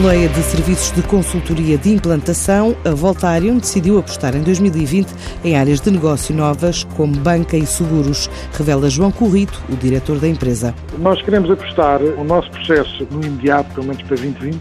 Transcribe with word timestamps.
boleia 0.00 0.30
de 0.30 0.42
serviços 0.42 0.92
de 0.92 1.02
consultoria 1.02 1.76
de 1.76 1.92
implantação, 1.92 2.74
a 2.86 2.90
Voltarion 2.90 3.58
decidiu 3.58 3.98
apostar 3.98 4.34
em 4.34 4.40
2020 4.40 5.12
em 5.44 5.58
áreas 5.58 5.78
de 5.78 5.90
negócio 5.90 6.34
novas, 6.34 6.84
como 6.96 7.14
banca 7.16 7.54
e 7.54 7.66
seguros, 7.66 8.30
revela 8.56 8.88
João 8.88 9.12
Corrito, 9.12 9.60
o 9.68 9.76
diretor 9.76 10.18
da 10.18 10.26
empresa. 10.26 10.74
Nós 10.98 11.20
queremos 11.20 11.50
apostar 11.50 12.00
o 12.00 12.24
nosso 12.24 12.50
processo 12.50 13.06
no 13.10 13.22
imediato, 13.22 13.74
pelo 13.74 13.88
menos 13.88 14.02
para 14.04 14.16
2020, 14.16 14.58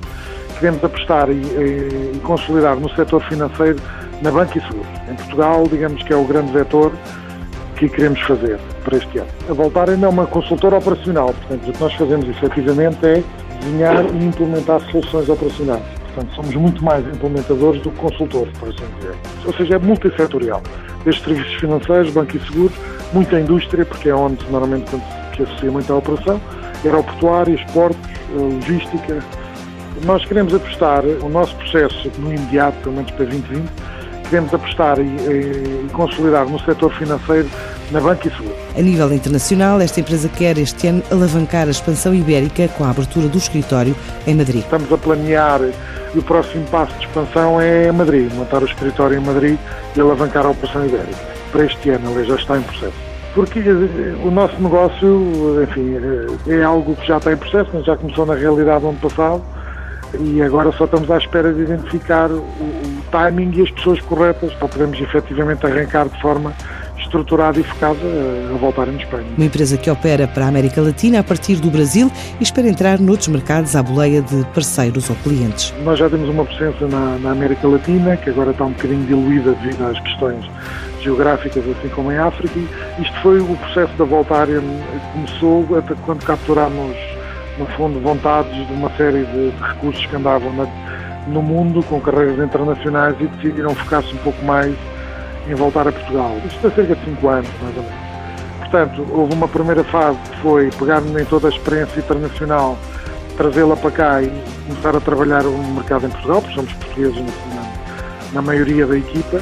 queremos 0.59 0.83
apostar 0.83 1.29
e, 1.29 1.35
e, 1.35 2.11
e 2.15 2.19
consolidar 2.21 2.75
no 2.75 2.89
setor 2.89 3.23
financeiro 3.23 3.79
na 4.21 4.31
banca 4.31 4.57
e 4.57 4.61
seguros. 4.61 4.87
Em 5.09 5.15
Portugal, 5.15 5.63
digamos 5.71 6.03
que 6.03 6.11
é 6.11 6.17
o 6.17 6.25
grande 6.25 6.51
vetor 6.51 6.91
que 7.77 7.87
queremos 7.87 8.19
fazer 8.23 8.59
para 8.83 8.97
este 8.97 9.19
ano. 9.19 9.29
A 9.49 9.53
Voltaren 9.53 10.03
é 10.03 10.07
uma 10.09 10.25
consultora 10.27 10.77
operacional, 10.77 11.27
portanto, 11.27 11.69
o 11.69 11.71
que 11.71 11.79
nós 11.79 11.93
fazemos 11.93 12.27
efetivamente 12.27 13.05
é 13.05 13.23
desenhar 13.59 14.05
e 14.05 14.25
implementar 14.25 14.81
soluções 14.91 15.29
operacionais. 15.29 15.83
Portanto, 16.13 16.35
somos 16.35 16.55
muito 16.55 16.83
mais 16.83 17.05
implementadores 17.07 17.81
do 17.81 17.91
que 17.91 17.97
consultores, 17.97 18.51
por 18.57 18.69
assim 18.69 18.83
dizer. 18.97 19.15
Ou 19.45 19.53
seja, 19.53 19.75
é 19.75 19.79
multissetorial. 19.79 20.61
Desde 21.03 21.23
serviços 21.23 21.53
financeiros, 21.55 22.11
banco 22.11 22.35
e 22.35 22.39
seguros, 22.39 22.75
muita 23.13 23.39
indústria, 23.39 23.85
porque 23.85 24.09
é 24.09 24.15
onde 24.15 24.43
normalmente 24.49 24.89
se 25.35 25.43
associa 25.43 25.71
muito 25.71 25.91
à 25.93 25.97
operação, 25.97 26.41
aeroportuários, 26.83 27.63
portos, 27.71 28.09
logística. 28.33 29.23
Nós 30.05 30.23
queremos 30.25 30.53
apostar 30.53 31.03
o 31.05 31.29
nosso 31.29 31.55
processo 31.55 32.11
no 32.17 32.33
imediato, 32.33 32.77
pelo 32.83 32.95
menos 32.95 33.11
para 33.11 33.25
2020, 33.25 33.69
queremos 34.29 34.53
apostar 34.53 34.99
e, 34.99 35.03
e, 35.03 35.89
consolidar 35.91 36.45
no 36.45 36.59
setor 36.59 36.93
financeiro 36.93 37.49
na 37.91 37.99
banca 37.99 38.27
e 38.27 38.31
seguro. 38.31 38.55
A 38.77 38.81
nível 38.81 39.11
internacional, 39.11 39.81
esta 39.81 39.99
empresa 39.99 40.29
quer 40.29 40.57
este 40.57 40.87
ano 40.87 41.03
alavancar 41.11 41.67
a 41.67 41.71
expansão 41.71 42.13
ibérica 42.13 42.67
com 42.69 42.83
a 42.83 42.91
abertura 42.91 43.27
do 43.27 43.37
escritório 43.37 43.95
em 44.27 44.35
Madrid. 44.35 44.61
Estamos 44.63 44.91
a 44.93 44.97
planear 44.97 45.61
e 46.13 46.19
o 46.19 46.23
próximo 46.23 46.65
passo 46.67 46.93
de 46.99 47.05
expansão 47.05 47.59
é 47.59 47.91
Madrid, 47.91 48.31
montar 48.33 48.61
o 48.61 48.65
escritório 48.65 49.17
em 49.17 49.21
Madrid 49.21 49.57
e 49.95 50.01
alavancar 50.01 50.45
a 50.45 50.49
operação 50.49 50.85
ibérica. 50.85 51.17
Para 51.51 51.65
este 51.65 51.89
ano, 51.89 52.11
ele 52.11 52.25
já 52.25 52.35
está 52.35 52.57
em 52.57 52.61
processo. 52.61 53.09
Porque 53.33 53.59
eh, 53.59 54.15
o 54.23 54.31
nosso 54.31 54.59
negócio, 54.61 55.63
enfim, 55.63 55.95
eh, 56.47 56.59
é 56.59 56.63
algo 56.63 56.95
que 56.95 57.07
já 57.07 57.17
está 57.17 57.31
em 57.33 57.37
processo, 57.37 57.69
mas 57.73 57.85
já 57.85 57.95
começou 57.95 58.25
na 58.25 58.35
realidade 58.35 58.83
no 58.83 58.89
ano 58.89 58.99
passado 58.99 59.43
e 60.19 60.41
agora 60.41 60.71
só 60.71 60.85
estamos 60.85 61.09
à 61.11 61.17
espera 61.17 61.53
de 61.53 61.61
identificar 61.61 62.31
o 62.31 62.98
timing 63.11 63.51
e 63.55 63.61
as 63.61 63.71
pessoas 63.71 63.99
corretas 64.01 64.53
para 64.53 64.67
podermos 64.67 64.99
efetivamente 64.99 65.65
arrancar 65.65 66.07
de 66.07 66.21
forma 66.21 66.53
estruturada 66.97 67.59
e 67.59 67.63
focada 67.63 67.97
a 68.53 68.57
voltar 68.57 68.87
em 68.87 68.97
Espanha. 68.97 69.25
Uma 69.35 69.45
empresa 69.45 69.77
que 69.77 69.89
opera 69.89 70.27
para 70.27 70.45
a 70.45 70.47
América 70.47 70.81
Latina 70.81 71.19
a 71.19 71.23
partir 71.23 71.55
do 71.55 71.69
Brasil 71.69 72.11
e 72.39 72.43
espera 72.43 72.67
entrar 72.67 72.99
noutros 72.99 73.27
mercados 73.29 73.75
à 73.75 73.81
boleia 73.81 74.21
de 74.21 74.45
parceiros 74.53 75.09
ou 75.09 75.15
clientes. 75.17 75.73
Nós 75.83 75.97
já 75.97 76.09
temos 76.09 76.29
uma 76.29 76.45
presença 76.45 76.87
na, 76.87 77.17
na 77.17 77.31
América 77.31 77.67
Latina, 77.67 78.15
que 78.17 78.29
agora 78.29 78.51
está 78.51 78.65
um 78.65 78.71
bocadinho 78.71 79.05
diluída 79.05 79.53
devido 79.53 79.85
às 79.85 79.99
questões 79.99 80.45
geográficas, 81.01 81.63
assim 81.65 81.89
como 81.89 82.11
em 82.11 82.17
África. 82.17 82.59
Isto 82.99 83.21
foi 83.21 83.39
o 83.39 83.55
processo 83.55 83.93
da 83.93 84.05
Voltarian 84.05 84.61
que 84.61 85.11
começou 85.13 85.77
até 85.77 85.95
quando 86.05 86.23
capturámos 86.23 86.95
no 87.57 87.65
fundo, 87.67 87.99
vontades 87.99 88.67
de 88.67 88.73
uma 88.73 88.89
série 88.91 89.25
de, 89.25 89.51
de 89.51 89.63
recursos 89.63 90.05
que 90.05 90.15
andavam 90.15 90.53
na, 90.53 90.65
no 91.27 91.41
mundo 91.41 91.83
com 91.83 91.99
carreiras 91.99 92.39
internacionais 92.39 93.15
e 93.19 93.27
decidiram 93.27 93.75
focar-se 93.75 94.13
um 94.13 94.17
pouco 94.17 94.43
mais 94.45 94.75
em 95.47 95.55
voltar 95.55 95.87
a 95.87 95.91
Portugal. 95.91 96.37
Isto 96.45 96.67
há 96.67 96.71
cerca 96.71 96.95
de 96.95 97.05
5 97.05 97.27
anos, 97.27 97.49
mais 97.61 97.77
ou 97.77 97.83
menos. 97.83 97.99
Portanto, 98.59 99.07
houve 99.11 99.33
uma 99.33 99.47
primeira 99.47 99.83
fase 99.85 100.17
que 100.29 100.37
foi 100.41 100.69
pegar 100.71 101.01
em 101.01 101.25
toda 101.25 101.47
a 101.47 101.51
experiência 101.51 101.99
internacional, 101.99 102.77
trazê-la 103.35 103.75
para 103.75 103.91
cá 103.91 104.21
e 104.21 104.31
começar 104.67 104.95
a 104.95 104.99
trabalhar 104.99 105.43
no 105.43 105.73
mercado 105.73 106.05
em 106.05 106.09
Portugal, 106.09 106.41
porque 106.41 106.55
somos 106.55 106.73
portugueses 106.73 107.19
na, 107.55 107.63
na 108.33 108.41
maioria 108.41 108.85
da 108.85 108.97
equipa, 108.97 109.41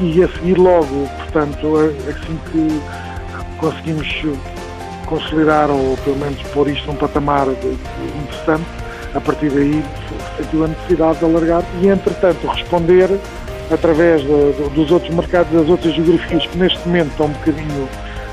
e 0.00 0.22
a 0.22 0.28
seguir 0.28 0.56
logo, 0.56 1.08
portanto, 1.18 1.92
assim 2.08 2.38
que 2.50 2.80
conseguimos 3.58 4.22
consolidar 5.06 5.70
ou 5.70 5.96
pelo 5.98 6.16
menos 6.16 6.40
pôr 6.54 6.68
isto 6.68 6.86
num 6.86 6.96
patamar 6.96 7.48
interessante, 7.48 8.66
a 9.14 9.20
partir 9.20 9.50
daí 9.50 9.82
sentiu 10.36 10.64
a 10.64 10.68
necessidade 10.68 11.18
de 11.18 11.24
alargar 11.24 11.64
e, 11.82 11.88
entretanto, 11.88 12.46
responder 12.46 13.08
através 13.70 14.22
de, 14.22 14.68
dos 14.74 14.90
outros 14.90 15.14
mercados, 15.14 15.52
das 15.52 15.68
outras 15.68 15.94
geografias 15.94 16.46
que 16.46 16.58
neste 16.58 16.78
momento 16.86 17.10
estão 17.10 17.26
um 17.26 17.32
bocadinho, 17.32 17.88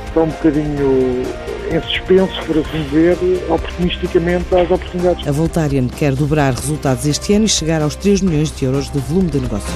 estão 0.07 0.23
um 0.23 0.27
bocadinho 0.27 1.23
em 1.71 1.81
suspenso, 1.81 2.43
por 2.45 2.57
assim 2.57 2.83
dizer, 2.83 3.17
oportunisticamente 3.49 4.55
às 4.55 4.69
oportunidades. 4.69 5.27
A 5.27 5.31
Voltarian 5.31 5.87
quer 5.87 6.13
dobrar 6.13 6.53
resultados 6.53 7.05
este 7.05 7.33
ano 7.33 7.45
e 7.45 7.49
chegar 7.49 7.81
aos 7.81 7.95
3 7.95 8.21
milhões 8.21 8.55
de 8.55 8.65
euros 8.65 8.89
de 8.91 8.99
volume 8.99 9.29
de 9.29 9.39
negócios. 9.39 9.73